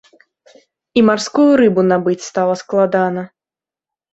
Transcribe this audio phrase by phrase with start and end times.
[0.99, 3.21] І марскую рыбу набыць стала складана.